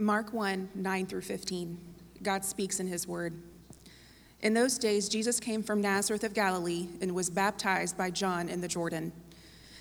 [0.00, 1.78] Mark 1 9 through 15.
[2.22, 3.42] God speaks in his word.
[4.40, 8.60] In those days, Jesus came from Nazareth of Galilee and was baptized by John in
[8.60, 9.12] the Jordan.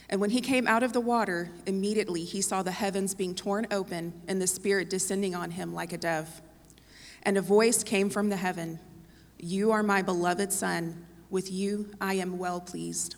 [0.10, 3.68] And when he came out of the water, immediately he saw the heavens being torn
[3.70, 6.42] open and the Spirit descending on him like a dove.
[7.22, 8.80] And a voice came from the heaven
[9.38, 13.18] You are my beloved Son, with you I am well pleased.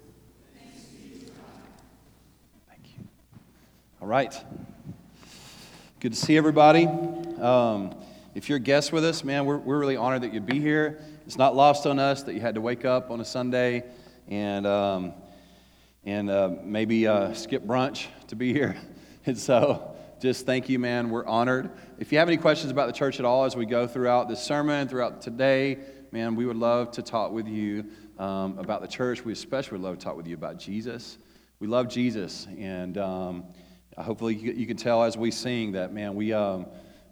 [4.01, 4.35] All right.
[5.99, 6.87] Good to see everybody.
[6.87, 7.93] Um,
[8.33, 10.99] if you're a guest with us, man, we're, we're really honored that you'd be here.
[11.27, 13.83] It's not lost on us that you had to wake up on a Sunday
[14.27, 15.13] and, um,
[16.03, 18.75] and uh, maybe uh, skip brunch to be here.
[19.27, 21.11] And so just thank you, man.
[21.11, 21.69] We're honored.
[21.99, 24.41] If you have any questions about the church at all as we go throughout this
[24.41, 25.77] sermon, throughout today,
[26.11, 27.85] man, we would love to talk with you
[28.17, 29.23] um, about the church.
[29.23, 31.19] We especially would love to talk with you about Jesus.
[31.59, 32.47] We love Jesus.
[32.57, 32.97] And.
[33.97, 36.65] Um, hopefully you, can tell as we sing that man we um,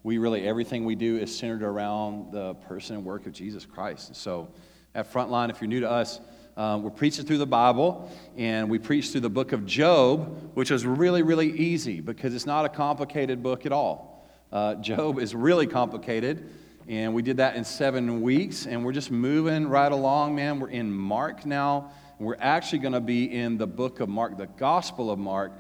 [0.04, 4.08] we really everything we do is centered around the person and work of jesus christ.
[4.08, 4.50] And so
[4.96, 6.20] at frontline if you're new to us
[6.58, 10.72] um, we're preaching through the bible and we preach through the book of job which
[10.72, 14.28] is really really easy because it's not a complicated book at all.
[14.52, 16.50] Uh, job is really complicated
[16.88, 20.60] and we did that in seven weeks and we're just moving right along man.
[20.60, 21.92] We're in mark now.
[22.18, 25.52] We're actually going to be in the book of mark the gospel of mark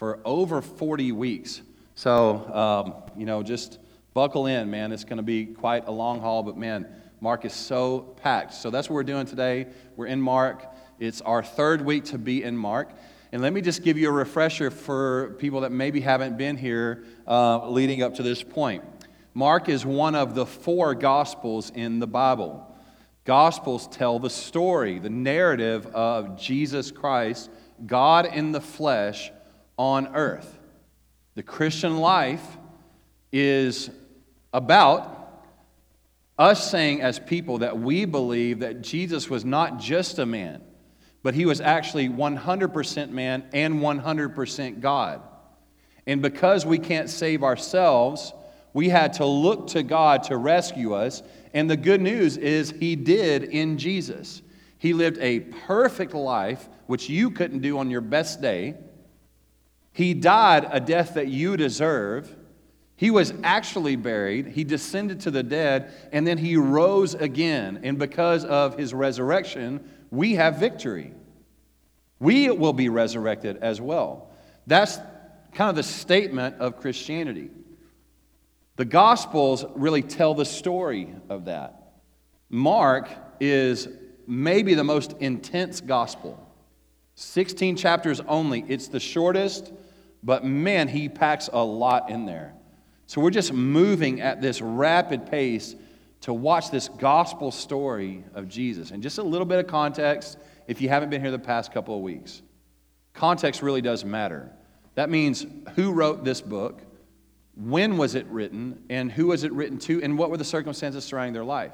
[0.00, 1.60] for over 40 weeks.
[1.94, 3.78] So, um, you know, just
[4.14, 4.92] buckle in, man.
[4.92, 6.86] It's going to be quite a long haul, but man,
[7.20, 8.54] Mark is so packed.
[8.54, 9.66] So that's what we're doing today.
[9.96, 10.64] We're in Mark.
[10.98, 12.88] It's our third week to be in Mark.
[13.30, 17.04] And let me just give you a refresher for people that maybe haven't been here
[17.28, 18.82] uh, leading up to this point.
[19.34, 22.74] Mark is one of the four Gospels in the Bible.
[23.26, 27.50] Gospels tell the story, the narrative of Jesus Christ,
[27.84, 29.30] God in the flesh,
[29.80, 30.58] on earth.
[31.36, 32.44] The Christian life
[33.32, 33.88] is
[34.52, 35.48] about
[36.38, 40.60] us saying, as people, that we believe that Jesus was not just a man,
[41.22, 45.22] but he was actually 100% man and 100% God.
[46.06, 48.34] And because we can't save ourselves,
[48.74, 51.22] we had to look to God to rescue us.
[51.54, 54.42] And the good news is, He did in Jesus.
[54.76, 58.76] He lived a perfect life, which you couldn't do on your best day.
[59.92, 62.34] He died a death that you deserve.
[62.96, 64.46] He was actually buried.
[64.48, 67.80] He descended to the dead, and then he rose again.
[67.82, 71.14] And because of his resurrection, we have victory.
[72.18, 74.30] We will be resurrected as well.
[74.66, 74.98] That's
[75.52, 77.50] kind of the statement of Christianity.
[78.76, 81.94] The Gospels really tell the story of that.
[82.48, 83.08] Mark
[83.40, 83.88] is
[84.26, 86.46] maybe the most intense gospel.
[87.14, 88.64] 16 chapters only.
[88.68, 89.72] It's the shortest,
[90.22, 92.54] but man, he packs a lot in there.
[93.06, 95.74] So we're just moving at this rapid pace
[96.22, 98.90] to watch this gospel story of Jesus.
[98.90, 101.96] And just a little bit of context if you haven't been here the past couple
[101.96, 102.42] of weeks.
[103.14, 104.50] Context really does matter.
[104.94, 106.82] That means who wrote this book,
[107.56, 111.04] when was it written, and who was it written to, and what were the circumstances
[111.04, 111.72] surrounding their life.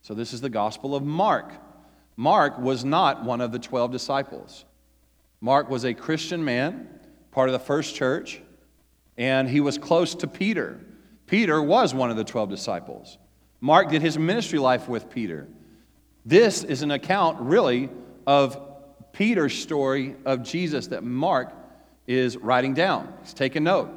[0.00, 1.52] So this is the Gospel of Mark.
[2.16, 4.64] Mark was not one of the 12 disciples.
[5.40, 6.88] Mark was a Christian man,
[7.32, 8.40] part of the first church,
[9.16, 10.78] and he was close to Peter.
[11.26, 13.18] Peter was one of the 12 disciples.
[13.60, 15.48] Mark did his ministry life with Peter.
[16.24, 17.90] This is an account, really,
[18.26, 18.60] of
[19.12, 21.52] Peter's story of Jesus that Mark
[22.06, 23.12] is writing down.
[23.22, 23.90] He's taking note.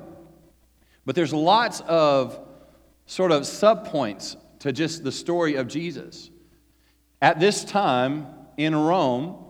[1.06, 2.40] But there's lots of
[3.05, 6.29] sort of subpoints to just the story of Jesus.
[7.22, 8.28] At this time
[8.58, 9.43] in Rome,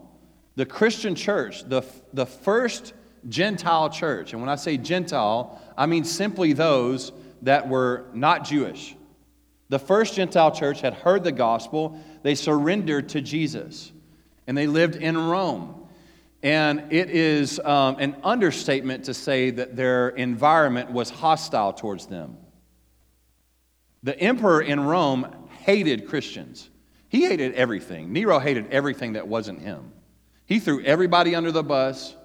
[0.56, 1.84] the Christian church, the,
[2.14, 2.94] the first
[3.28, 7.12] Gentile church, and when I say Gentile, I mean simply those
[7.42, 8.96] that were not Jewish.
[9.70, 13.92] The first Gentile church had heard the gospel, they surrendered to Jesus,
[14.48, 15.88] and they lived in Rome.
[16.44, 22.38] And it is um, an understatement to say that their environment was hostile towards them.
[24.04, 26.70] The emperor in Rome hated Christians.
[27.10, 28.14] He hated everything.
[28.14, 29.92] Nero hated everything that wasn't him.
[30.46, 32.16] He threw everybody under the bus.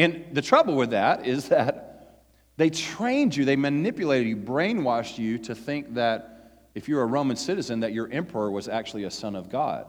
[0.00, 2.22] And the trouble with that is that
[2.56, 7.36] they trained you, they manipulated you, brainwashed you to think that if you're a Roman
[7.36, 9.84] citizen, that your emperor was actually a son of God.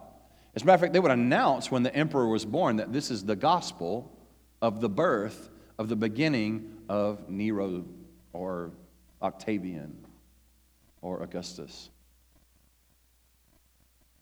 [0.54, 3.10] As a matter of fact, they would announce when the emperor was born that this
[3.10, 4.12] is the gospel
[4.62, 5.50] of the birth
[5.80, 7.86] of the beginning of Nero
[8.34, 8.72] or
[9.22, 9.96] Octavian
[11.02, 11.90] or Augustus.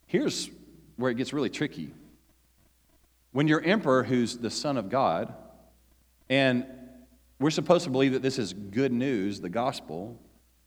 [0.05, 0.51] Here's
[0.97, 1.91] where it gets really tricky.
[3.31, 5.33] When your emperor, who's the son of God,
[6.29, 6.65] and
[7.39, 10.19] we're supposed to believe that this is good news, the gospel,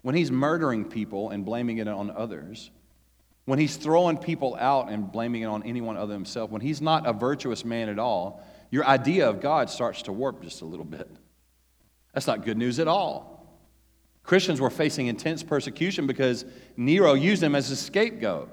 [0.03, 2.70] when he's murdering people and blaming it on others,
[3.44, 6.81] when he's throwing people out and blaming it on anyone other than himself, when he's
[6.81, 10.64] not a virtuous man at all, your idea of God starts to warp just a
[10.64, 11.09] little bit.
[12.14, 13.32] That's not good news at all.
[14.23, 16.44] Christians were facing intense persecution because
[16.76, 18.50] Nero used them as a scapegoat.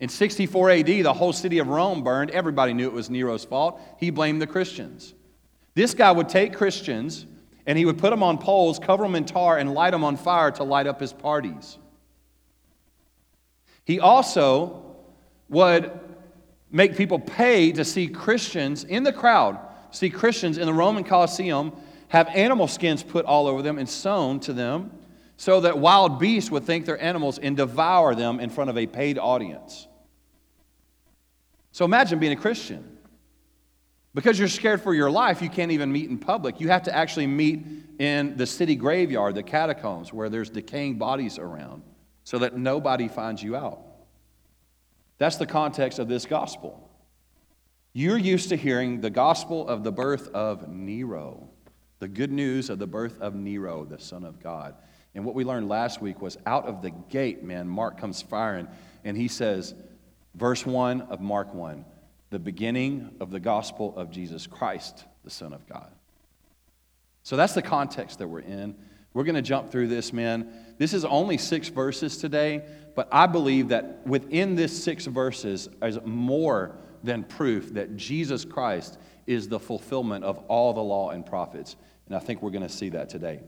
[0.00, 2.30] In 64 AD, the whole city of Rome burned.
[2.30, 3.80] Everybody knew it was Nero's fault.
[3.98, 5.14] He blamed the Christians.
[5.74, 7.26] This guy would take Christians
[7.66, 10.16] and he would put them on poles, cover them in tar, and light them on
[10.16, 11.78] fire to light up his parties.
[13.84, 14.96] He also
[15.48, 15.90] would
[16.70, 19.58] make people pay to see Christians in the crowd,
[19.90, 21.72] see Christians in the Roman Colosseum,
[22.08, 24.90] have animal skins put all over them and sewn to them
[25.36, 28.86] so that wild beasts would think they're animals and devour them in front of a
[28.86, 29.88] paid audience.
[31.72, 32.91] So imagine being a Christian.
[34.14, 36.60] Because you're scared for your life, you can't even meet in public.
[36.60, 37.64] You have to actually meet
[37.98, 41.82] in the city graveyard, the catacombs, where there's decaying bodies around,
[42.24, 43.80] so that nobody finds you out.
[45.18, 46.90] That's the context of this gospel.
[47.94, 51.48] You're used to hearing the gospel of the birth of Nero,
[51.98, 54.74] the good news of the birth of Nero, the Son of God.
[55.14, 58.66] And what we learned last week was out of the gate, man, Mark comes firing,
[59.04, 59.74] and he says,
[60.34, 61.84] verse 1 of Mark 1
[62.32, 65.92] the beginning of the gospel of Jesus Christ, the Son of God.
[67.22, 68.74] So that's the context that we're in.
[69.12, 70.50] We're going to jump through this, man.
[70.78, 72.62] This is only six verses today,
[72.96, 76.74] but I believe that within this six verses is more
[77.04, 81.76] than proof that Jesus Christ is the fulfillment of all the law and prophets.
[82.06, 83.40] And I think we're going to see that today.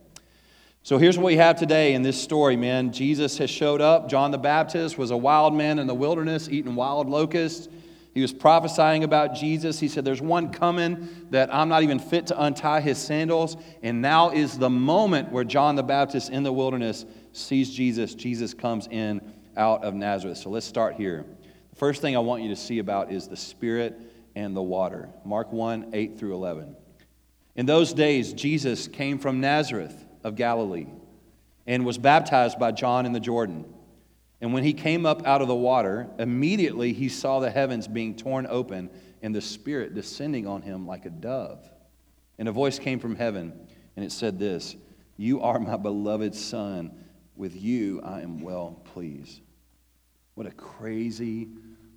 [0.83, 2.93] So here's what we have today in this story, man.
[2.93, 4.11] Jesus has showed up.
[4.11, 7.69] John the Baptist was a wild man in the wilderness eating wild locusts.
[8.15, 9.81] He was prophesying about Jesus.
[9.81, 13.57] He said, There's one coming that I'm not even fit to untie his sandals.
[13.83, 18.15] And now is the moment where John the Baptist in the wilderness sees Jesus.
[18.15, 19.21] Jesus comes in
[19.57, 20.39] out of Nazareth.
[20.39, 21.25] So let's start here.
[21.71, 24.01] The first thing I want you to see about is the Spirit
[24.37, 25.09] and the water.
[25.25, 26.77] Mark 1 8 through 11.
[27.57, 30.87] In those days, Jesus came from Nazareth of Galilee
[31.67, 33.74] and was baptized by John in the Jordan.
[34.45, 38.15] And when he came up out of the water, immediately he saw the heavens being
[38.15, 38.91] torn open
[39.23, 41.67] and the Spirit descending on him like a dove.
[42.39, 43.55] And a voice came from heaven,
[43.97, 44.77] and it said this
[45.17, 46.93] You are my beloved Son.
[47.35, 49.41] With you I am well pleased.
[50.35, 51.49] What a crazy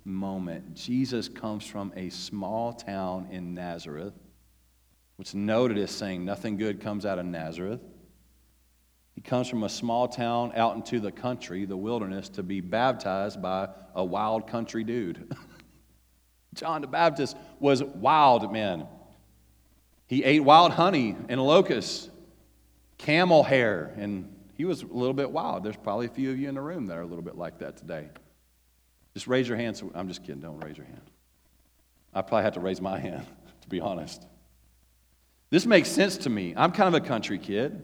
[0.06, 0.74] moment.
[0.74, 4.14] Jesus comes from a small town in Nazareth,
[5.16, 7.82] which noted as saying nothing good comes out of Nazareth.
[9.18, 13.42] He comes from a small town out into the country, the wilderness, to be baptized
[13.42, 15.34] by a wild country dude.
[16.54, 18.86] John the Baptist was wild man.
[20.06, 22.08] He ate wild honey and locusts,
[22.96, 25.64] camel hair, and he was a little bit wild.
[25.64, 27.58] There's probably a few of you in the room that are a little bit like
[27.58, 28.10] that today.
[29.14, 29.76] Just raise your hand.
[29.76, 30.42] So, I'm just kidding.
[30.42, 31.10] Don't raise your hand.
[32.14, 33.26] I probably have to raise my hand,
[33.62, 34.24] to be honest.
[35.50, 36.54] This makes sense to me.
[36.56, 37.82] I'm kind of a country kid.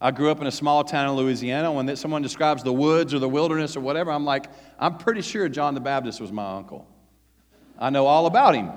[0.00, 1.72] I grew up in a small town in Louisiana.
[1.72, 4.46] When someone describes the woods or the wilderness or whatever, I'm like,
[4.78, 6.86] I'm pretty sure John the Baptist was my uncle.
[7.78, 8.70] I know all about him.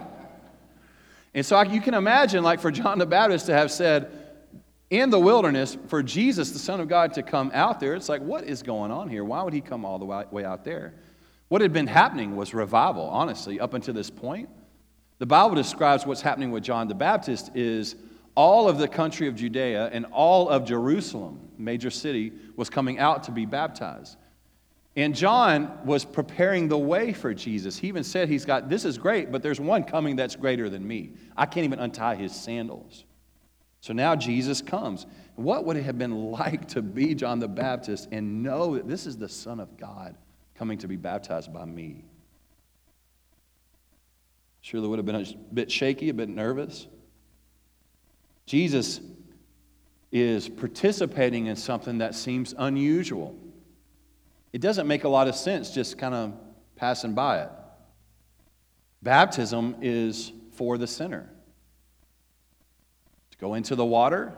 [1.33, 4.11] And so you can imagine, like, for John the Baptist to have said,
[4.89, 8.21] in the wilderness, for Jesus, the Son of God, to come out there, it's like,
[8.21, 9.23] what is going on here?
[9.23, 10.93] Why would he come all the way out there?
[11.47, 14.49] What had been happening was revival, honestly, up until this point.
[15.19, 17.95] The Bible describes what's happening with John the Baptist is
[18.35, 23.23] all of the country of Judea and all of Jerusalem, major city, was coming out
[23.23, 24.17] to be baptized.
[24.95, 27.77] And John was preparing the way for Jesus.
[27.77, 30.85] He even said, He's got, this is great, but there's one coming that's greater than
[30.85, 31.13] me.
[31.37, 33.05] I can't even untie his sandals.
[33.79, 35.05] So now Jesus comes.
[35.35, 39.05] What would it have been like to be John the Baptist and know that this
[39.05, 40.15] is the Son of God
[40.55, 42.05] coming to be baptized by me?
[44.59, 46.87] Surely would have been a bit shaky, a bit nervous.
[48.51, 48.99] Jesus
[50.11, 53.33] is participating in something that seems unusual.
[54.51, 56.33] It doesn't make a lot of sense just kind of
[56.75, 57.49] passing by it.
[59.01, 61.29] Baptism is for the sinner.
[63.31, 64.33] To go into the water,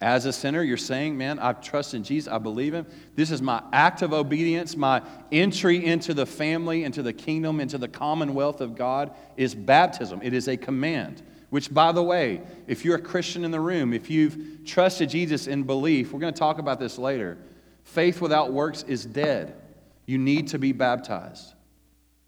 [0.00, 2.84] As a sinner, you're saying, Man, I trust in Jesus, I believe Him.
[3.14, 7.78] This is my act of obedience, my entry into the family, into the kingdom, into
[7.78, 10.18] the commonwealth of God is baptism.
[10.20, 11.22] It is a command.
[11.54, 15.46] Which, by the way, if you're a Christian in the room, if you've trusted Jesus
[15.46, 17.38] in belief, we're going to talk about this later.
[17.84, 19.54] Faith without works is dead.
[20.04, 21.54] You need to be baptized.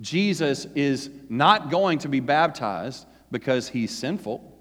[0.01, 4.57] Jesus is not going to be baptized because he's sinful.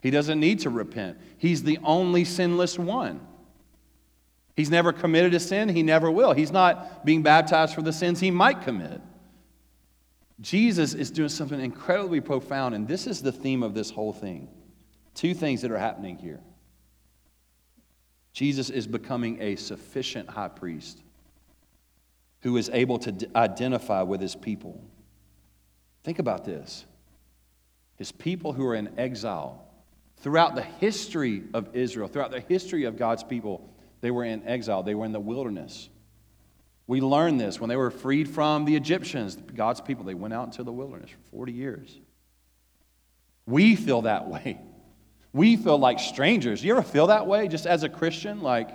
[0.00, 1.18] He doesn't need to repent.
[1.36, 3.20] He's the only sinless one.
[4.56, 6.32] He's never committed a sin, he never will.
[6.32, 9.02] He's not being baptized for the sins he might commit.
[10.40, 14.48] Jesus is doing something incredibly profound, and this is the theme of this whole thing.
[15.14, 16.40] Two things that are happening here.
[18.32, 21.02] Jesus is becoming a sufficient high priest
[22.42, 24.84] who is able to d- identify with his people.
[26.04, 26.84] Think about this
[27.96, 29.62] his people who are in exile.
[30.18, 33.68] Throughout the history of Israel, throughout the history of God's people,
[34.02, 35.88] they were in exile, they were in the wilderness.
[36.86, 40.46] We learned this when they were freed from the Egyptians, God's people, they went out
[40.46, 41.98] into the wilderness for 40 years.
[43.46, 44.60] We feel that way.
[45.32, 46.64] We feel like strangers.
[46.64, 48.40] You ever feel that way just as a Christian?
[48.40, 48.70] Like,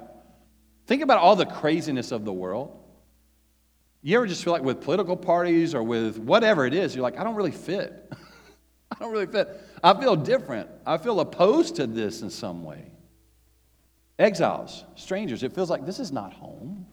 [0.88, 2.78] think about all the craziness of the world.
[4.02, 7.18] You ever just feel like with political parties or with whatever it is, you're like,
[7.18, 8.12] I don't really fit.
[8.92, 9.48] I don't really fit.
[9.84, 10.70] I feel different.
[10.86, 12.92] I feel opposed to this in some way.
[14.20, 16.86] Exiles, strangers, it feels like this is not home.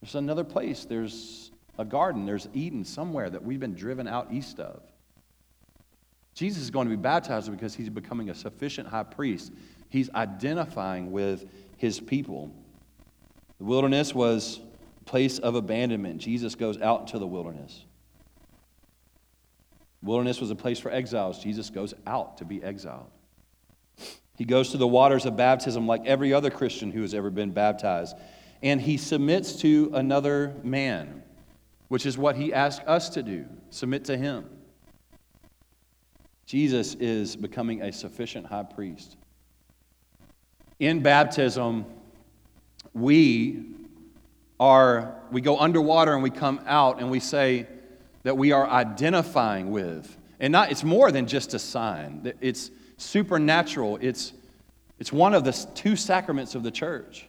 [0.00, 0.84] There's another place.
[0.84, 2.26] There's a garden.
[2.26, 4.82] There's Eden somewhere that we've been driven out east of.
[6.34, 9.52] Jesus is going to be baptized because he's becoming a sufficient high priest.
[9.88, 12.52] He's identifying with his people.
[13.58, 14.60] The wilderness was
[15.00, 16.20] a place of abandonment.
[16.20, 17.84] Jesus goes out into the wilderness.
[20.00, 21.42] Wilderness was a place for exiles.
[21.42, 23.10] Jesus goes out to be exiled.
[24.36, 27.50] He goes to the waters of baptism like every other Christian who has ever been
[27.50, 28.14] baptized
[28.62, 31.22] and he submits to another man,
[31.88, 34.44] which is what he asked us to do submit to him.
[36.46, 39.16] Jesus is becoming a sufficient high priest.
[40.78, 41.84] In baptism,
[42.94, 43.64] we
[44.58, 47.66] are we go underwater and we come out and we say
[48.22, 53.98] that we are identifying with and not it's more than just a sign it's supernatural
[54.00, 54.32] it's
[54.98, 57.28] it's one of the two sacraments of the church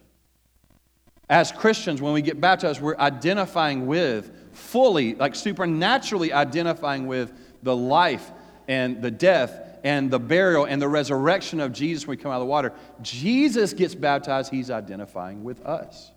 [1.30, 7.32] as Christians, when we get baptized, we're identifying with, fully, like supernaturally identifying with
[7.62, 8.32] the life
[8.66, 12.36] and the death and the burial and the resurrection of Jesus when we come out
[12.36, 12.72] of the water.
[13.00, 16.10] Jesus gets baptized, he's identifying with us.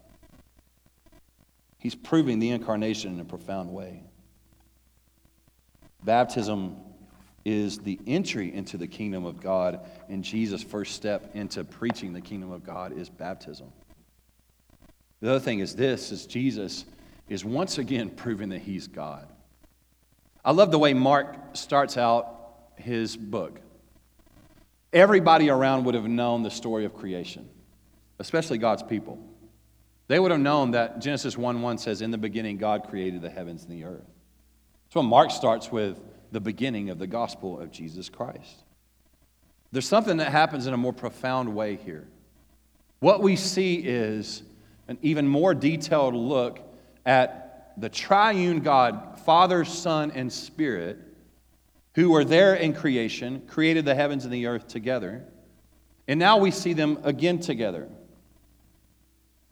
[1.77, 4.01] He's proving the incarnation in a profound way.
[6.03, 6.75] Baptism
[7.46, 12.22] is the entry into the kingdom of God, and Jesus' first step into preaching the
[12.22, 13.72] kingdom of God is baptism.
[15.24, 16.84] The other thing is this is Jesus
[17.30, 19.25] is once again proving that he's God.
[20.44, 23.62] I love the way Mark starts out his book.
[24.92, 27.48] Everybody around would have known the story of creation,
[28.20, 29.18] especially God's people.
[30.10, 33.30] They would have known that Genesis 1 1 says, In the beginning, God created the
[33.30, 34.12] heavens and the earth.
[34.89, 36.01] So Mark starts with
[36.34, 38.63] the beginning of the gospel of Jesus Christ.
[39.72, 42.10] There's something that happens in a more profound way here.
[43.00, 44.44] What we see is
[44.87, 46.59] an even more detailed look
[47.05, 50.97] at the triune God, Father, Son, and Spirit,
[51.95, 55.23] who were there in creation, created the heavens and the earth together.
[56.07, 57.87] And now we see them again together.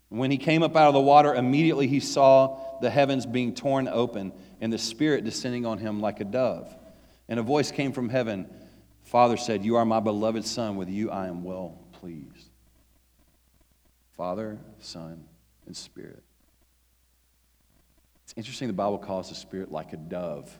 [0.09, 3.87] When he came up out of the water, immediately he saw the heavens being torn
[3.87, 6.75] open and the Spirit descending on him like a dove.
[7.29, 8.47] And a voice came from heaven
[9.11, 12.30] Father said, You are my beloved Son, with you I am well pleased.
[14.21, 15.23] Father, Son,
[15.65, 16.21] and Spirit.
[18.23, 20.59] It's interesting the Bible calls the Spirit like a dove.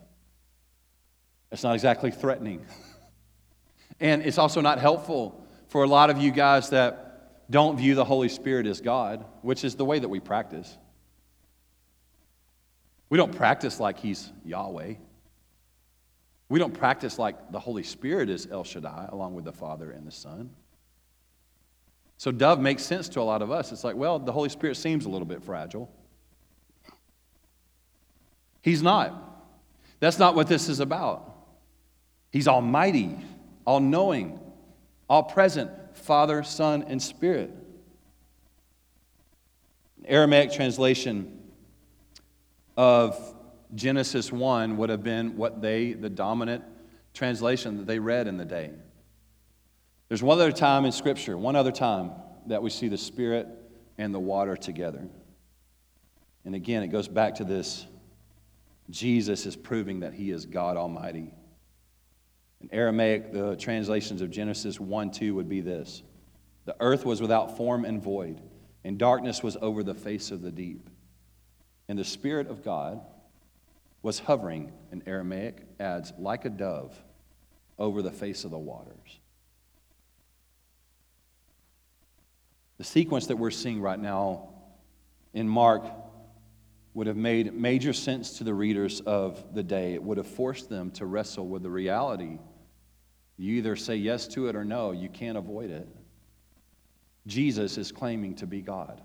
[1.52, 2.66] It's not exactly threatening.
[4.00, 8.04] and it's also not helpful for a lot of you guys that don't view the
[8.04, 10.76] Holy Spirit as God, which is the way that we practice.
[13.10, 14.96] We don't practice like He's Yahweh.
[16.50, 20.08] We don't practice like the Holy Spirit is El Shaddai, along with the Father and
[20.08, 20.50] the Son.
[22.22, 23.72] So dove makes sense to a lot of us.
[23.72, 25.92] It's like, well, the Holy Spirit seems a little bit fragile.
[28.62, 29.44] He's not.
[30.00, 31.36] That's not what this is about.
[32.32, 33.18] He's almighty,
[33.66, 34.40] all knowing,
[35.10, 37.50] all present, Father, Son, and Spirit.
[39.98, 41.40] An Aramaic translation
[42.78, 43.18] of
[43.74, 46.64] Genesis 1 would have been what they, the dominant
[47.16, 48.70] translation that they read in the day.
[50.12, 52.12] There's one other time in Scripture, one other time
[52.48, 53.48] that we see the Spirit
[53.98, 55.08] and the water together.
[56.44, 57.88] And again, it goes back to this
[58.90, 61.34] Jesus is proving that he is God Almighty.
[62.60, 66.04] In Aramaic, the translations of Genesis 1 2 would be this
[66.66, 68.42] The earth was without form and void,
[68.84, 70.90] and darkness was over the face of the deep.
[71.88, 73.00] And the Spirit of God
[74.02, 77.02] was hovering, in Aramaic adds, like a dove
[77.80, 79.21] over the face of the waters.
[82.82, 84.50] The sequence that we're seeing right now
[85.36, 85.84] in Mark
[86.96, 89.94] would have made major sense to the readers of the day.
[89.94, 92.40] It would have forced them to wrestle with the reality.
[93.38, 95.88] You either say yes to it or no, you can't avoid it.
[97.28, 99.00] Jesus is claiming to be God.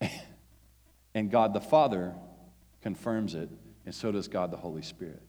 [1.14, 2.14] and God the Father
[2.80, 3.50] confirms it,
[3.84, 5.20] and so does God the Holy Spirit.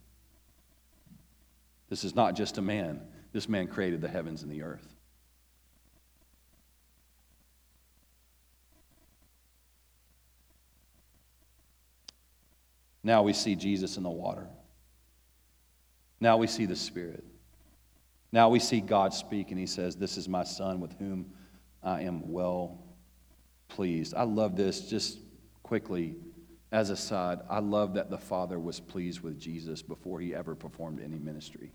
[1.90, 3.02] This is not just a man,
[3.34, 4.96] this man created the heavens and the earth.
[13.04, 14.48] Now we see Jesus in the water.
[16.20, 17.24] Now we see the Spirit.
[18.32, 21.32] Now we see God speak, and He says, This is my Son with whom
[21.84, 22.84] I am well
[23.68, 24.14] pleased.
[24.14, 25.20] I love this just
[25.64, 26.16] quickly
[26.72, 27.40] as a side.
[27.50, 31.72] I love that the Father was pleased with Jesus before He ever performed any ministry.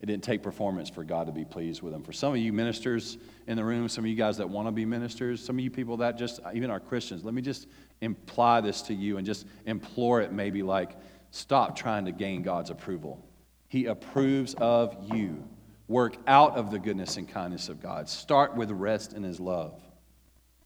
[0.00, 2.02] It didn't take performance for God to be pleased with him.
[2.02, 4.72] For some of you ministers in the room, some of you guys that want to
[4.72, 7.66] be ministers, some of you people that just, even are Christians, let me just
[8.00, 10.96] imply this to you and just implore it maybe like,
[11.30, 13.24] stop trying to gain God's approval.
[13.68, 15.44] He approves of you.
[15.88, 18.08] Work out of the goodness and kindness of God.
[18.08, 19.80] Start with rest in His love.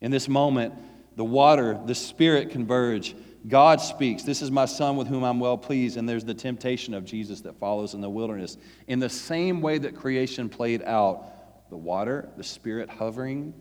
[0.01, 0.75] In this moment,
[1.17, 3.15] the water, the Spirit converge
[3.47, 5.97] God speaks, This is my son with whom I'm well pleased.
[5.97, 8.57] And there's the temptation of Jesus that follows in the wilderness.
[8.87, 13.53] In the same way that creation played out, the water, the spirit hovering,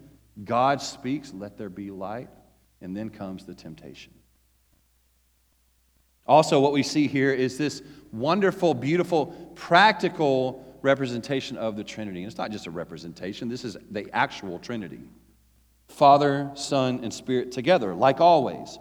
[0.44, 2.30] God speaks, Let there be light.
[2.84, 4.14] And then comes the temptation.
[6.28, 12.20] Also, what we see here is this wonderful, beautiful, practical representation of the Trinity.
[12.20, 15.02] And it's not just a representation, this is the actual Trinity
[15.88, 18.78] Father, Son, and Spirit together, like always.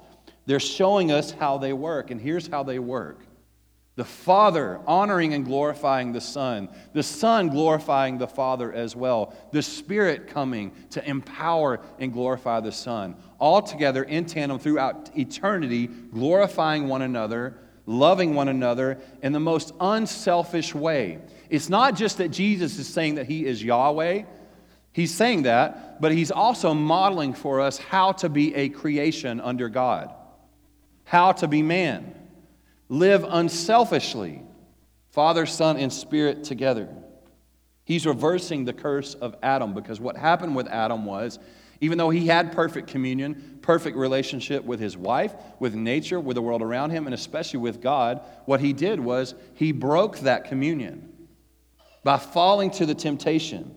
[0.46, 3.20] They're showing us how they work, and here's how they work
[3.94, 9.62] the Father honoring and glorifying the Son, the Son glorifying the Father as well, the
[9.62, 16.88] Spirit coming to empower and glorify the Son, all together in tandem throughout eternity, glorifying
[16.88, 21.18] one another, loving one another in the most unselfish way.
[21.50, 24.22] It's not just that Jesus is saying that He is Yahweh.
[24.92, 29.70] He's saying that, but he's also modeling for us how to be a creation under
[29.70, 30.12] God
[31.12, 32.14] how to be man.
[32.92, 34.42] Live unselfishly,
[35.12, 36.90] Father, Son, and Spirit together.
[37.86, 41.38] He's reversing the curse of Adam because what happened with Adam was,
[41.80, 46.42] even though he had perfect communion, perfect relationship with his wife, with nature, with the
[46.42, 51.10] world around him, and especially with God, what he did was he broke that communion.
[52.04, 53.74] By falling to the temptation,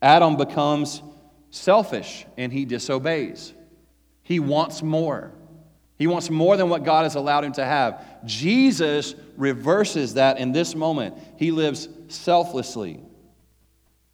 [0.00, 1.02] Adam becomes
[1.50, 3.52] selfish and he disobeys.
[4.22, 5.32] He wants more.
[5.98, 8.04] He wants more than what God has allowed him to have.
[8.24, 11.16] Jesus reverses that in this moment.
[11.36, 13.00] He lives selflessly.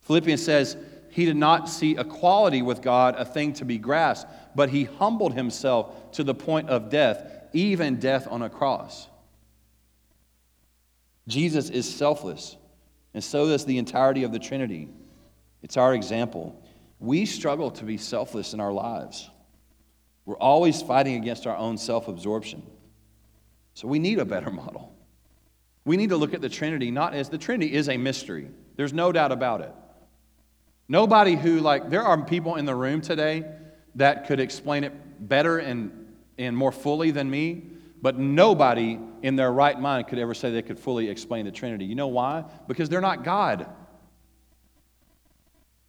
[0.01, 0.79] Philippians says,
[1.11, 5.35] He did not see equality with God a thing to be grasped, but he humbled
[5.35, 9.07] himself to the point of death, even death on a cross.
[11.29, 12.57] Jesus is selfless,
[13.13, 14.89] and so does the entirety of the Trinity.
[15.63, 16.63] It's our example.
[16.99, 19.31] We struggle to be selfless in our lives.
[20.27, 22.63] We're always fighting against our own self absorption.
[23.75, 24.95] So we need a better model.
[25.85, 28.49] We need to look at the Trinity not as the Trinity is a mystery.
[28.77, 29.73] There's no doubt about it.
[30.89, 33.45] Nobody who, like, there are people in the room today
[33.95, 37.65] that could explain it better and, and more fully than me,
[38.03, 41.85] but nobody in their right mind could ever say they could fully explain the Trinity.
[41.85, 42.45] You know why?
[42.67, 43.67] Because they're not God.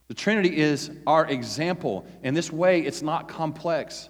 [0.08, 2.06] The Trinity is our example.
[2.24, 4.10] In this way, it's not complex.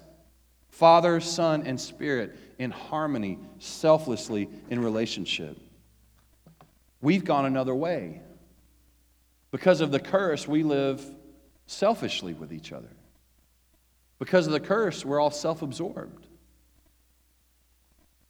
[0.76, 5.56] Father, Son, and Spirit in harmony, selflessly in relationship.
[7.00, 8.20] We've gone another way.
[9.50, 11.02] Because of the curse, we live
[11.66, 12.90] selfishly with each other.
[14.18, 16.26] Because of the curse, we're all self absorbed.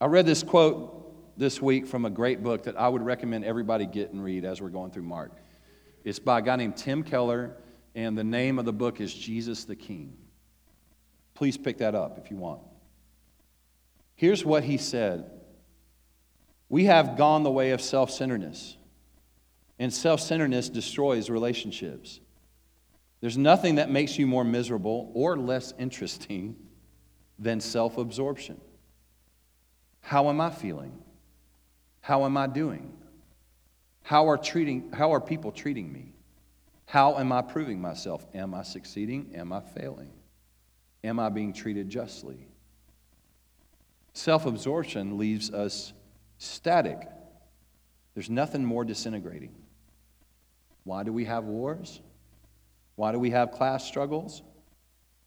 [0.00, 3.86] I read this quote this week from a great book that I would recommend everybody
[3.86, 5.32] get and read as we're going through Mark.
[6.04, 7.56] It's by a guy named Tim Keller,
[7.96, 10.16] and the name of the book is Jesus the King.
[11.36, 12.60] Please pick that up if you want.
[14.16, 15.30] Here's what he said
[16.68, 18.76] We have gone the way of self centeredness.
[19.78, 22.20] And self centeredness destroys relationships.
[23.20, 26.56] There's nothing that makes you more miserable or less interesting
[27.38, 28.60] than self absorption.
[30.00, 30.98] How am I feeling?
[32.00, 32.92] How am I doing?
[34.02, 36.12] How are, treating, how are people treating me?
[36.86, 38.24] How am I proving myself?
[38.32, 39.32] Am I succeeding?
[39.34, 40.12] Am I failing?
[41.06, 42.48] Am I being treated justly?
[44.12, 45.92] Self absorption leaves us
[46.38, 46.98] static.
[48.14, 49.54] There's nothing more disintegrating.
[50.82, 52.00] Why do we have wars?
[52.96, 54.42] Why do we have class struggles?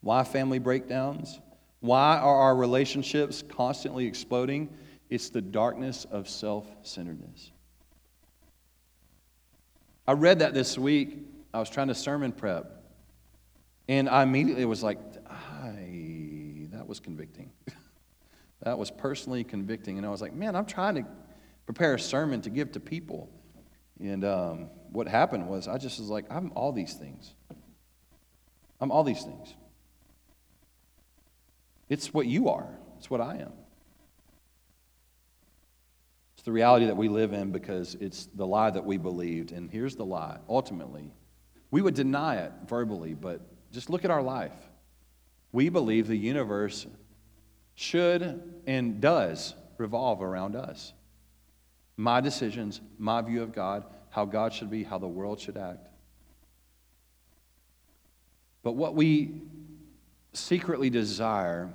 [0.01, 1.39] Why family breakdowns?
[1.79, 4.69] Why are our relationships constantly exploding?
[5.09, 7.51] It's the darkness of self centeredness.
[10.05, 11.19] I read that this week.
[11.53, 12.83] I was trying to sermon prep.
[13.87, 14.99] And I immediately was like,
[15.59, 17.51] I, that was convicting.
[18.63, 19.97] that was personally convicting.
[19.97, 21.05] And I was like, man, I'm trying to
[21.65, 23.29] prepare a sermon to give to people.
[23.99, 27.33] And um, what happened was I just was like, I'm all these things.
[28.79, 29.53] I'm all these things.
[31.89, 33.51] It's what you are, it's what I am.
[36.35, 39.51] It's the reality that we live in because it's the lie that we believed.
[39.51, 41.11] And here's the lie ultimately,
[41.69, 43.41] we would deny it verbally, but
[43.73, 44.53] just look at our life.
[45.51, 46.85] We believe the universe
[47.75, 50.93] should and does revolve around us.
[51.97, 55.87] My decisions, my view of God, how God should be, how the world should act.
[58.63, 59.41] But what we
[60.33, 61.69] secretly desire,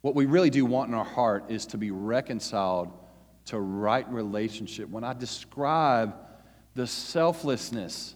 [0.00, 2.92] what we really do want in our heart, is to be reconciled
[3.46, 4.88] to right relationship.
[4.88, 6.14] When I describe
[6.74, 8.14] the selflessness,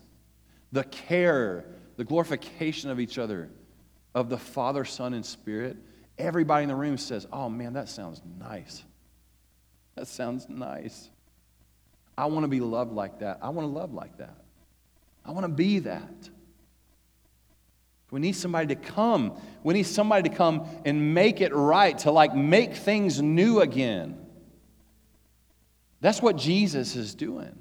[0.73, 1.65] the care,
[1.97, 3.51] the glorification of each other,
[4.15, 5.77] of the Father, Son, and Spirit,
[6.19, 8.83] everybody in the room says, Oh man, that sounds nice.
[9.95, 11.11] That sounds nice.
[12.17, 13.39] I want to be loved like that.
[13.43, 14.37] I want to love like that.
[15.25, 16.31] I want to be that.
[18.11, 19.39] We need somebody to come.
[19.63, 24.19] We need somebody to come and make it right, to like make things new again.
[26.01, 27.57] That's what Jesus is doing.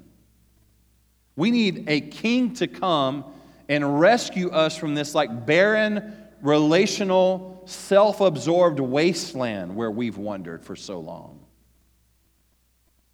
[1.36, 3.24] We need a king to come
[3.68, 10.76] and rescue us from this like barren, relational, self absorbed wasteland where we've wandered for
[10.76, 11.44] so long.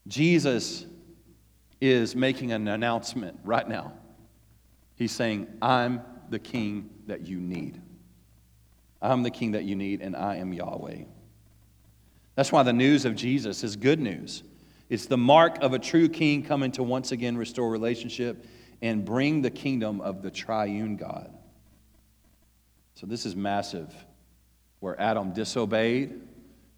[0.07, 0.87] Jesus
[1.81, 3.93] is making an announcement right now.
[4.97, 7.81] He's saying, I'm the king that you need.
[9.03, 11.05] I'm the king that you need, and I am Yahweh.
[12.37, 14.43] That's why the news of Jesus is good news.
[14.89, 18.47] It's the mark of a true king coming to once again restore relationship
[18.83, 21.33] and bring the kingdom of the triune God.
[22.95, 23.93] So, this is massive.
[24.81, 26.21] Where Adam disobeyed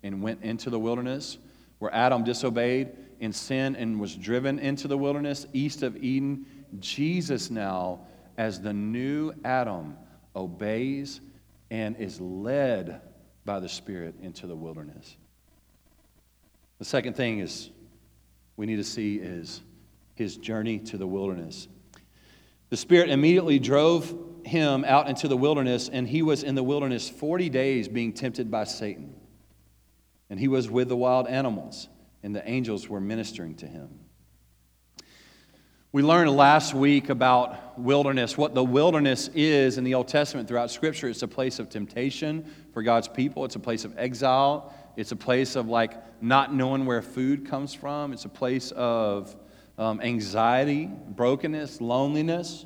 [0.03, 1.39] and went into the wilderness,
[1.79, 6.47] where Adam disobeyed and sinned and was driven into the wilderness east of Eden,
[6.79, 8.01] Jesus now,
[8.39, 9.97] as the new Adam,
[10.35, 11.21] obeys
[11.71, 13.01] and is led
[13.45, 15.17] by the Spirit into the wilderness.
[16.79, 17.71] The second thing is
[18.57, 19.63] we need to see is
[20.15, 21.69] his journey to the wilderness.
[22.69, 27.09] The Spirit immediately drove him out into the wilderness, and he was in the wilderness
[27.09, 29.15] 40 days being tempted by Satan.
[30.31, 31.89] And he was with the wild animals,
[32.23, 34.01] and the angels were ministering to him.
[35.93, 40.71] We learned last week about wilderness, what the wilderness is in the Old Testament throughout
[40.71, 41.09] Scripture.
[41.09, 45.17] It's a place of temptation for God's people, it's a place of exile, it's a
[45.17, 49.37] place of like not knowing where food comes from, it's a place of
[49.79, 52.65] um, anxiety, brokenness, loneliness,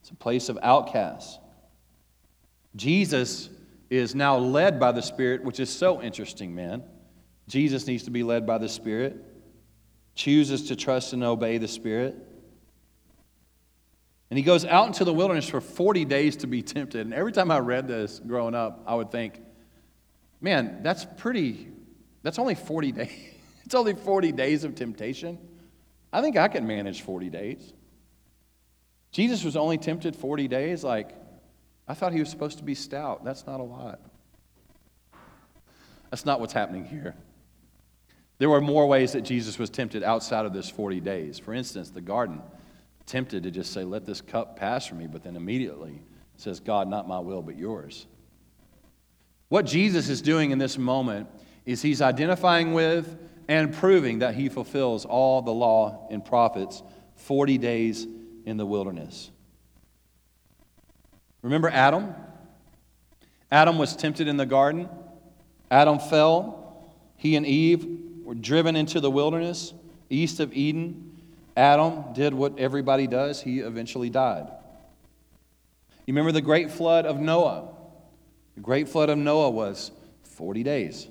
[0.00, 1.38] it's a place of outcasts.
[2.76, 3.48] Jesus
[3.88, 6.82] is now led by the Spirit, which is so interesting, man.
[7.48, 9.22] Jesus needs to be led by the Spirit
[10.16, 12.16] chooses to trust and obey the Spirit.
[14.30, 17.02] And he goes out into the wilderness for 40 days to be tempted.
[17.02, 19.40] And every time I read this growing up, I would think,
[20.40, 21.68] man, that's pretty,
[22.22, 23.34] that's only 40 days.
[23.64, 25.38] it's only 40 days of temptation.
[26.12, 27.72] I think I can manage 40 days.
[29.12, 30.84] Jesus was only tempted 40 days.
[30.84, 31.10] Like,
[31.88, 33.24] I thought he was supposed to be stout.
[33.24, 34.00] That's not a lot.
[36.10, 37.14] That's not what's happening here.
[38.38, 41.38] There were more ways that Jesus was tempted outside of this 40 days.
[41.38, 42.42] For instance, the garden,
[43.06, 46.02] tempted to just say, Let this cup pass from me, but then immediately
[46.36, 48.06] says, God, not my will, but yours.
[49.48, 51.28] What Jesus is doing in this moment
[51.64, 53.16] is he's identifying with
[53.48, 56.82] and proving that he fulfills all the law and prophets
[57.16, 58.06] 40 days
[58.44, 59.30] in the wilderness.
[61.42, 62.14] Remember Adam?
[63.50, 64.88] Adam was tempted in the garden.
[65.70, 66.92] Adam fell.
[67.16, 67.86] He and Eve
[68.24, 69.72] were driven into the wilderness
[70.10, 71.20] east of Eden.
[71.56, 74.46] Adam did what everybody does, he eventually died.
[76.06, 77.68] You remember the great flood of Noah?
[78.54, 79.90] The great flood of Noah was
[80.22, 81.08] 40 days.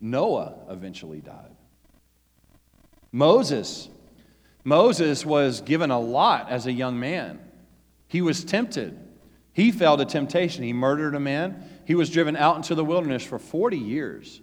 [0.00, 1.54] Noah eventually died.
[3.12, 3.88] Moses.
[4.64, 7.40] Moses was given a lot as a young man.
[8.08, 8.98] He was tempted.
[9.52, 10.62] He fell to temptation.
[10.64, 11.64] He murdered a man.
[11.84, 14.40] He was driven out into the wilderness for 40 years.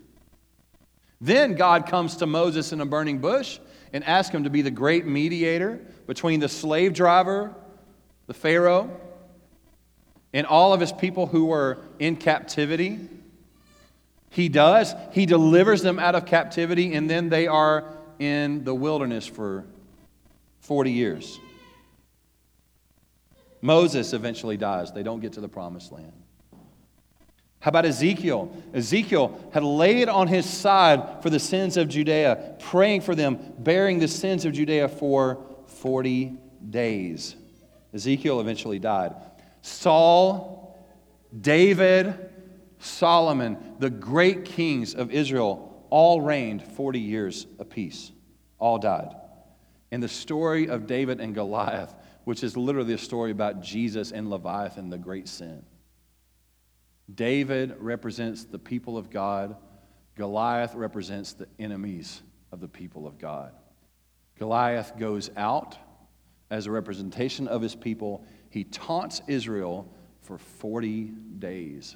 [1.20, 3.60] Then God comes to Moses in a burning bush
[3.93, 7.56] and asks him to be the great mediator between the slave driver,
[8.28, 9.00] the Pharaoh,
[10.34, 13.00] and all of his people who were in captivity.
[14.30, 14.94] He does.
[15.12, 17.86] He delivers them out of captivity, and then they are
[18.20, 19.66] in the wilderness for
[20.62, 21.40] 40 years.
[23.62, 24.92] Moses eventually dies.
[24.92, 26.13] They don't get to the promised land.
[27.60, 28.52] How about Ezekiel?
[28.74, 34.00] Ezekiel had laid on his side for the sins of Judea, praying for them, bearing
[34.00, 36.38] the sins of Judea for 40
[36.70, 37.36] days.
[37.94, 39.16] Ezekiel eventually died.
[39.62, 40.78] Saul,
[41.42, 42.27] David,
[42.80, 48.12] Solomon, the great kings of Israel, all reigned 40 years apiece,
[48.60, 49.16] all died.
[49.92, 51.94] And the story of David and Goliath,
[52.26, 55.63] which is literally a story about Jesus and Leviathan, the great sin.
[57.13, 59.56] David represents the people of God,
[60.16, 63.54] Goliath represents the enemies of the people of God.
[64.38, 65.78] Goliath goes out
[66.50, 68.26] as a representation of his people.
[68.50, 71.96] He taunts Israel for 40 days.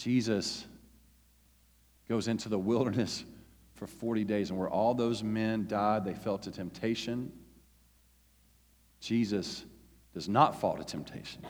[0.00, 0.66] Jesus
[2.08, 3.24] goes into the wilderness
[3.74, 7.32] for 40 days, and where all those men died, they fell to temptation.
[9.00, 9.64] Jesus
[10.12, 11.42] does not fall to temptation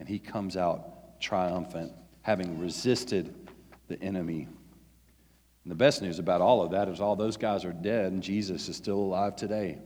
[0.00, 3.32] and he comes out triumphant, having resisted
[3.86, 4.48] the enemy.
[5.62, 8.22] And the best news about all of that is all those guys are dead, and
[8.22, 9.78] Jesus is still alive today.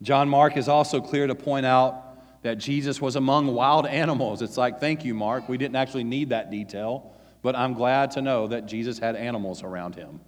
[0.00, 2.05] John Mark is also clear to point out
[2.46, 4.40] that Jesus was among wild animals.
[4.40, 5.48] It's like, thank you, Mark.
[5.48, 9.64] We didn't actually need that detail, but I'm glad to know that Jesus had animals
[9.64, 10.20] around him.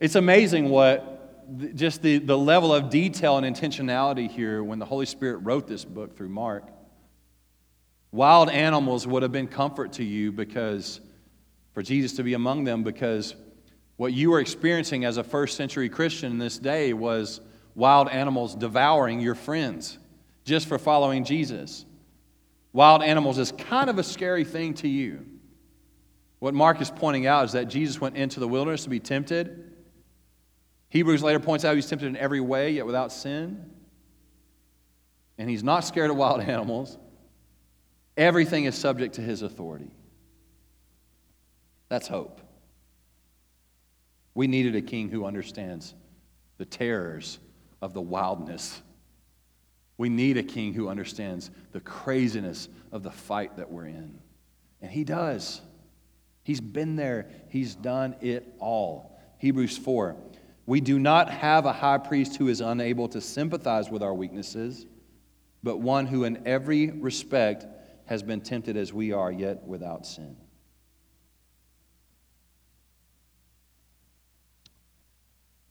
[0.00, 5.04] It's amazing what just the, the level of detail and intentionality here when the Holy
[5.04, 6.64] Spirit wrote this book through Mark.
[8.12, 11.02] Wild animals would have been comfort to you because
[11.74, 13.34] for Jesus to be among them, because
[13.98, 17.42] what you were experiencing as a first century Christian in this day was
[17.74, 19.98] wild animals devouring your friends
[20.44, 21.84] just for following Jesus.
[22.72, 25.26] Wild animals is kind of a scary thing to you.
[26.38, 29.72] What Mark is pointing out is that Jesus went into the wilderness to be tempted
[30.92, 33.64] Hebrews later points out he's tempted in every way, yet without sin.
[35.38, 36.98] And he's not scared of wild animals.
[38.14, 39.90] Everything is subject to his authority.
[41.88, 42.42] That's hope.
[44.34, 45.94] We needed a king who understands
[46.58, 47.38] the terrors
[47.82, 48.80] of the wildness.
[49.98, 54.18] We need a king who understands the craziness of the fight that we're in.
[54.80, 55.60] And he does.
[56.44, 59.20] He's been there, he's done it all.
[59.38, 60.16] Hebrews 4
[60.64, 64.86] we do not have a high priest who is unable to sympathize with our weaknesses,
[65.62, 67.66] but one who in every respect
[68.06, 70.36] has been tempted as we are, yet without sin.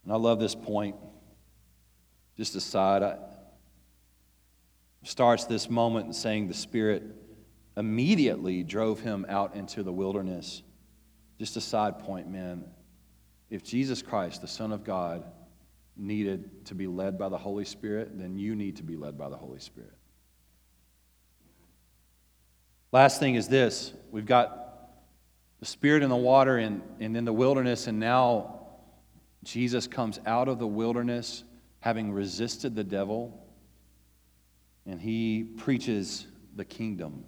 [0.04, 0.96] And I love this point.
[2.42, 3.18] Just aside, I,
[5.04, 7.04] starts this moment saying the Spirit
[7.76, 10.64] immediately drove him out into the wilderness.
[11.38, 12.64] Just a side point, man
[13.48, 15.22] if Jesus Christ, the Son of God,
[15.96, 19.28] needed to be led by the Holy Spirit, then you need to be led by
[19.28, 19.94] the Holy Spirit.
[22.90, 24.88] Last thing is this we've got
[25.60, 28.66] the Spirit in the water and, and in the wilderness, and now
[29.44, 31.44] Jesus comes out of the wilderness
[31.82, 33.44] having resisted the devil,
[34.86, 37.24] and he preaches the kingdom.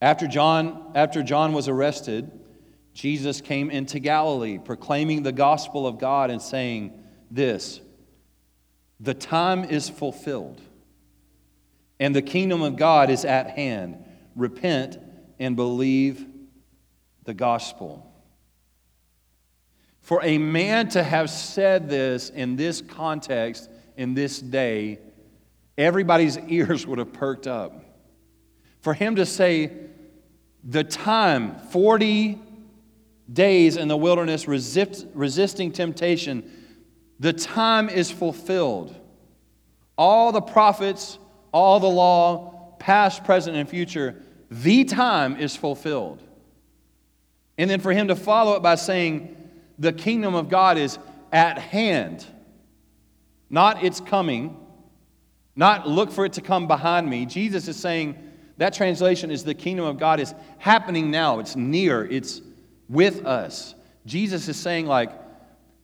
[0.00, 2.30] After John, after John was arrested,
[2.94, 7.80] Jesus came into Galilee proclaiming the gospel of God and saying this
[8.98, 10.60] The time is fulfilled,
[12.00, 14.04] and the kingdom of God is at hand.
[14.34, 14.98] Repent
[15.38, 16.26] and believe
[17.22, 18.11] the gospel.
[20.02, 24.98] For a man to have said this in this context, in this day,
[25.78, 27.84] everybody's ears would have perked up.
[28.80, 29.70] For him to say,
[30.64, 32.38] the time, 40
[33.32, 36.50] days in the wilderness resist, resisting temptation,
[37.20, 38.94] the time is fulfilled.
[39.96, 41.18] All the prophets,
[41.52, 46.22] all the law, past, present, and future, the time is fulfilled.
[47.56, 49.36] And then for him to follow it by saying,
[49.82, 50.96] the kingdom of God is
[51.32, 52.24] at hand.
[53.50, 54.56] Not it's coming,
[55.56, 57.26] not look for it to come behind me.
[57.26, 58.16] Jesus is saying
[58.58, 61.40] that translation is the kingdom of God is happening now.
[61.40, 62.40] It's near, it's
[62.88, 63.74] with us.
[64.06, 65.10] Jesus is saying, like,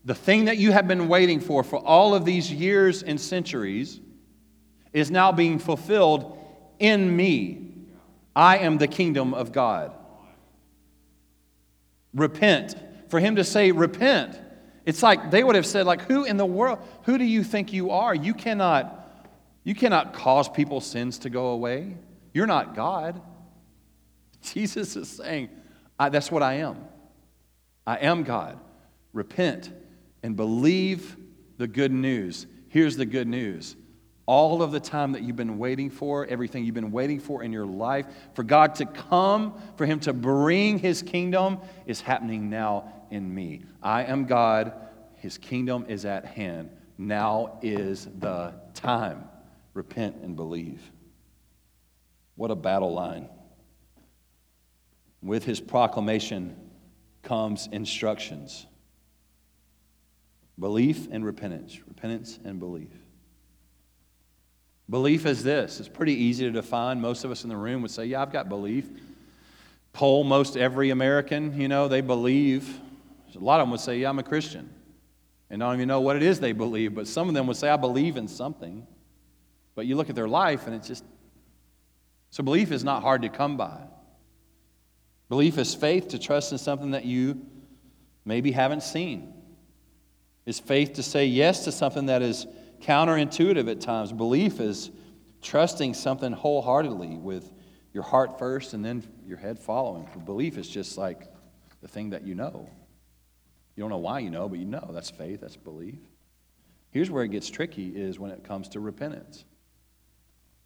[0.05, 3.99] the thing that you have been waiting for for all of these years and centuries
[4.93, 6.39] is now being fulfilled
[6.79, 7.73] in me.
[8.37, 9.93] I am the kingdom of God.
[12.15, 12.77] Repent.
[13.09, 14.39] For him to say, repent,
[14.85, 17.73] it's like they would have said, like, who in the world, who do you think
[17.73, 18.15] you are?
[18.15, 19.27] You cannot,
[19.65, 21.97] you cannot cause people's sins to go away.
[22.33, 23.21] You're not God.
[24.43, 25.51] Jesus is saying,
[25.99, 26.77] that's what I am.
[27.87, 28.59] I am God.
[29.13, 29.73] Repent
[30.23, 31.17] and believe
[31.57, 32.47] the good news.
[32.69, 33.77] Here's the good news
[34.29, 37.51] all of the time that you've been waiting for, everything you've been waiting for in
[37.51, 42.93] your life, for God to come, for Him to bring His kingdom, is happening now
[43.11, 43.63] in me.
[43.83, 44.73] I am God,
[45.17, 46.71] His kingdom is at hand.
[46.97, 49.25] Now is the time.
[49.75, 50.81] Repent and believe.
[52.35, 53.29] What a battle line.
[55.23, 56.57] With His proclamation
[57.23, 58.67] comes instructions
[60.59, 62.91] belief and repentance, repentance and belief.
[64.91, 65.81] Belief is this.
[65.81, 67.01] It's pretty easy to define.
[67.01, 68.89] Most of us in the room would say, Yeah, I've got belief.
[69.93, 72.81] Poll most every American, you know, they believe.
[73.35, 74.71] A lot of them would say, Yeah, I'm a Christian.
[75.51, 77.69] And don't even know what it is they believe, but some of them would say,
[77.69, 78.87] I believe in something.
[79.75, 81.05] But you look at their life and it's just.
[82.31, 83.81] So belief is not hard to come by.
[85.31, 87.47] Belief is faith to trust in something that you
[88.25, 89.33] maybe haven't seen.
[90.45, 92.47] Is faith to say yes to something that is
[92.83, 94.13] counterintuitive at times.
[94.13, 94.91] Belief is
[95.43, 97.51] trusting something wholeheartedly with
[97.93, 100.09] your heart first and then your head following.
[100.25, 101.23] Belief is just like
[101.81, 102.69] the thing that you know.
[103.79, 104.91] You don't know why you know, but you know.
[104.91, 106.01] That's faith, that's belief.
[106.91, 109.45] Here's where it gets tricky is when it comes to repentance.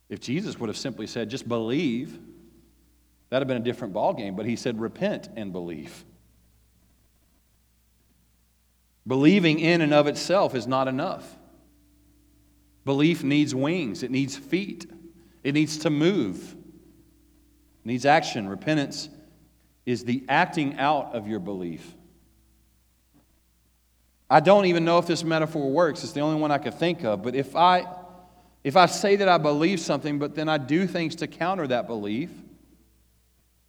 [0.08, 2.18] If Jesus would have simply said, just believe,
[3.28, 6.06] that'd have been a different ballgame, but he said, repent and believe.
[9.06, 11.36] Believing in and of itself is not enough.
[12.86, 14.90] Belief needs wings, it needs feet,
[15.44, 18.48] it needs to move, it needs action.
[18.48, 19.10] Repentance
[19.84, 21.94] is the acting out of your belief.
[24.32, 26.02] I don't even know if this metaphor works.
[26.04, 27.22] It's the only one I could think of.
[27.22, 27.86] But if I
[28.64, 31.86] if I say that I believe something, but then I do things to counter that
[31.86, 32.30] belief,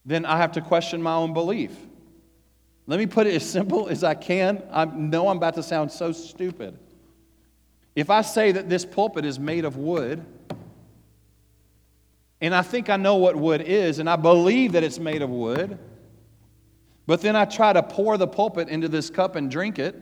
[0.05, 1.75] then I have to question my own belief.
[2.87, 4.63] Let me put it as simple as I can.
[4.71, 6.79] I know I'm about to sound so stupid.
[7.93, 10.23] If I say that this pulpit is made of wood,
[12.39, 15.29] and I think I know what wood is, and I believe that it's made of
[15.29, 15.77] wood,
[17.05, 20.01] but then I try to pour the pulpit into this cup and drink it,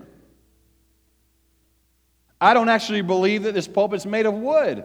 [2.41, 4.83] I don't actually believe that this pulpit's made of wood.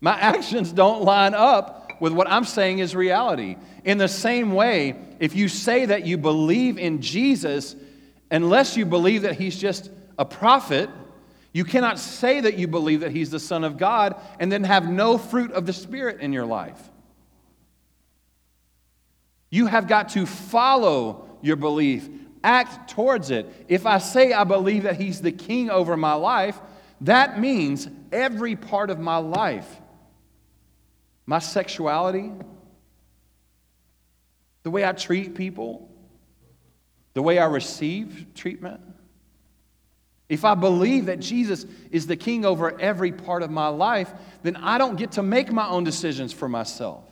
[0.00, 3.56] My actions don't line up with what I'm saying is reality.
[3.84, 7.74] In the same way, if you say that you believe in Jesus,
[8.30, 10.90] unless you believe that he's just a prophet,
[11.54, 14.90] you cannot say that you believe that He's the Son of God and then have
[14.90, 16.90] no fruit of the Spirit in your life.
[19.50, 22.08] You have got to follow your belief,
[22.44, 23.52] act towards it.
[23.68, 26.60] If I say I believe that He's the King over my life,
[27.00, 29.80] that means every part of my life
[31.26, 32.30] my sexuality,
[34.62, 35.88] the way I treat people,
[37.14, 38.82] the way I receive treatment
[40.28, 44.56] if I believe that Jesus is the king over every part of my life, then
[44.56, 47.04] I don't get to make my own decisions for myself.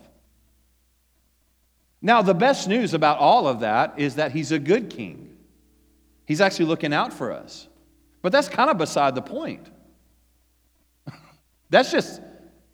[2.01, 5.22] Now, the best news about all of that is that he's a good king.
[6.27, 7.69] He's actually looking out for us.
[8.23, 9.69] But that's kind of beside the point.
[11.71, 12.21] that's just,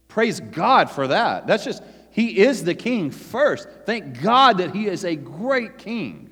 [0.09, 1.47] praise God for that.
[1.47, 3.69] That's just, he is the king first.
[3.87, 6.31] Thank God that he is a great king.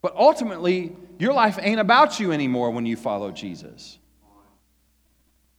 [0.00, 3.98] But ultimately, your life ain't about you anymore when you follow Jesus.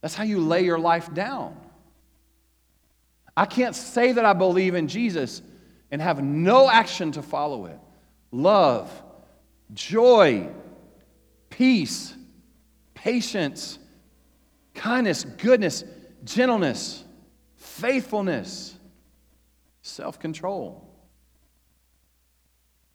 [0.00, 1.56] That's how you lay your life down.
[3.36, 5.42] I can't say that I believe in Jesus
[5.90, 7.78] and have no action to follow it.
[8.30, 8.90] Love,
[9.74, 10.48] joy,
[11.50, 12.14] peace,
[12.94, 13.78] patience,
[14.74, 15.84] kindness, goodness,
[16.24, 17.04] gentleness,
[17.56, 18.76] faithfulness,
[19.82, 20.80] self control.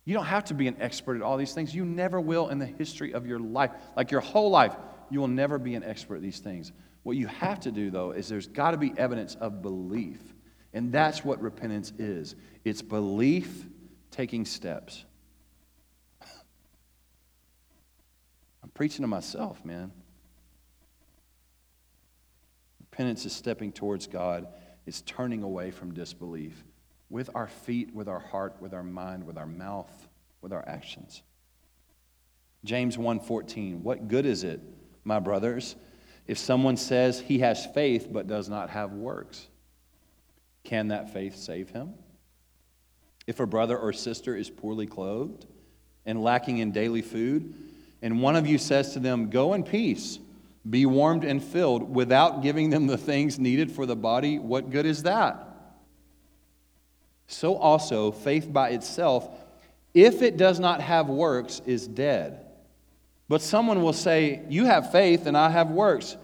[0.05, 1.75] You don't have to be an expert at all these things.
[1.75, 3.71] You never will in the history of your life.
[3.95, 4.75] Like your whole life,
[5.11, 6.71] you will never be an expert at these things.
[7.03, 10.19] What you have to do, though, is there's got to be evidence of belief.
[10.73, 13.65] And that's what repentance is it's belief
[14.11, 15.05] taking steps.
[18.79, 19.91] Preaching to myself, man.
[22.79, 24.47] Repentance is stepping towards God,
[24.85, 26.63] it's turning away from disbelief
[27.09, 30.07] with our feet, with our heart, with our mind, with our mouth,
[30.39, 31.23] with our actions.
[32.63, 34.61] James 1:14 What good is it,
[35.03, 35.75] my brothers,
[36.25, 39.49] if someone says he has faith but does not have works?
[40.63, 41.95] Can that faith save him?
[43.27, 45.47] If a brother or sister is poorly clothed
[46.05, 47.68] and lacking in daily food,
[48.01, 50.19] and one of you says to them, Go in peace,
[50.69, 54.85] be warmed and filled, without giving them the things needed for the body, what good
[54.85, 55.45] is that?
[57.27, 59.29] So also, faith by itself,
[59.93, 62.45] if it does not have works, is dead.
[63.27, 66.17] But someone will say, You have faith, and I have works.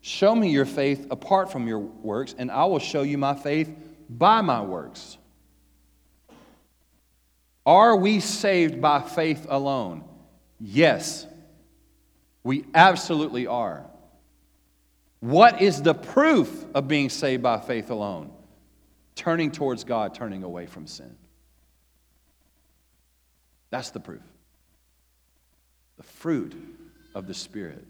[0.00, 3.74] Show me your faith apart from your works, and I will show you my faith
[4.08, 5.16] by my works.
[7.64, 10.04] Are we saved by faith alone?
[10.64, 11.26] Yes,
[12.44, 13.84] we absolutely are.
[15.18, 18.30] What is the proof of being saved by faith alone?
[19.16, 21.16] Turning towards God, turning away from sin.
[23.70, 24.22] That's the proof.
[25.96, 26.54] The fruit
[27.12, 27.84] of the Spirit.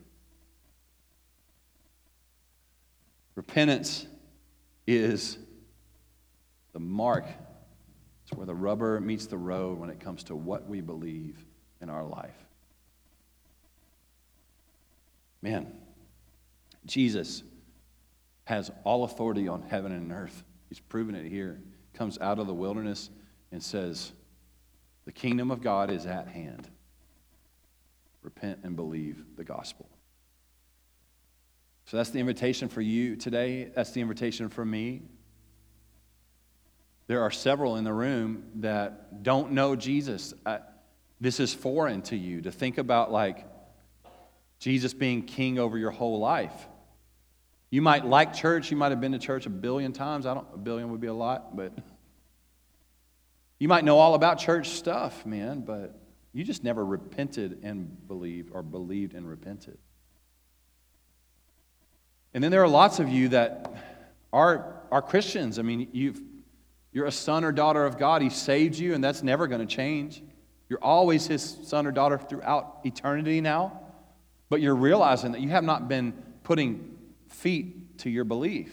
[3.35, 4.07] Repentance
[4.87, 5.37] is
[6.73, 7.27] the mark.
[8.25, 11.37] It's where the rubber meets the road when it comes to what we believe
[11.83, 12.41] in our life.
[15.43, 15.72] Man,
[16.86, 17.43] Jesus
[18.45, 20.45] has all authority on heaven and earth.
[20.68, 21.61] He's proven it here.
[21.95, 23.11] Comes out of the wilderness
[23.51, 24.12] and says,
[25.05, 26.68] The kingdom of God is at hand.
[28.22, 29.88] Repent and believe the gospel.
[31.86, 33.70] So that's the invitation for you today.
[33.74, 35.03] That's the invitation for me.
[37.09, 40.32] There are several in the room that don't know Jesus.
[40.47, 40.61] I,
[41.20, 43.45] this is foreign to you to think about like
[44.62, 46.68] Jesus being king over your whole life.
[47.68, 50.24] You might like church, you might have been to church a billion times.
[50.24, 51.72] I don't a billion would be a lot, but
[53.58, 55.98] you might know all about church stuff, man, but
[56.32, 59.78] you just never repented and believed or believed and repented.
[62.32, 63.74] And then there are lots of you that
[64.32, 65.58] are, are Christians.
[65.58, 66.22] I mean, you've,
[66.92, 68.22] you're a son or daughter of God.
[68.22, 70.22] He saved you, and that's never going to change.
[70.68, 73.82] You're always his son or daughter throughout eternity now.
[74.53, 76.12] But you're realizing that you have not been
[76.44, 76.98] putting
[77.30, 78.70] feet to your belief.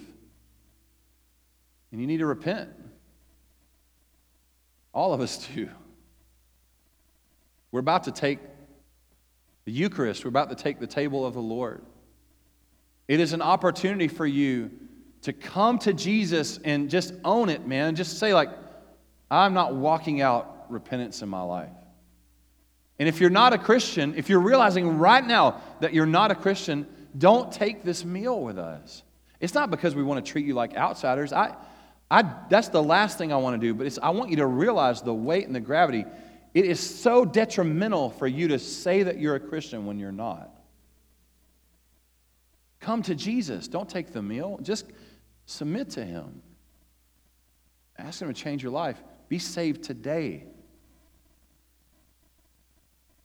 [1.94, 2.70] And you need to repent.
[4.94, 5.70] All of us do.
[7.72, 8.40] We're about to take
[9.64, 11.82] the Eucharist, we're about to take the table of the Lord.
[13.08, 14.72] It is an opportunity for you
[15.22, 17.96] to come to Jesus and just own it, man.
[17.96, 18.50] Just say, like,
[19.32, 21.72] I'm not walking out repentance in my life.
[23.00, 26.36] And if you're not a Christian, if you're realizing right now that you're not a
[26.36, 26.86] Christian,
[27.18, 29.04] don't take this meal with us.
[29.40, 31.32] It's not because we want to treat you like outsiders.
[31.32, 31.56] I,
[32.12, 34.46] I, that's the last thing I want to do, but it's, I want you to
[34.46, 36.06] realize the weight and the gravity.
[36.54, 40.50] It is so detrimental for you to say that you're a Christian when you're not.
[42.80, 43.68] Come to Jesus.
[43.68, 44.60] Don't take the meal.
[44.62, 44.86] Just
[45.46, 46.42] submit to Him.
[47.98, 49.02] Ask Him to change your life.
[49.30, 50.46] Be saved today.